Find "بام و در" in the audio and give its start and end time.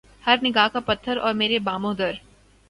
1.59-2.13